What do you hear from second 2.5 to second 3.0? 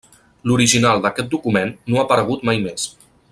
mai més.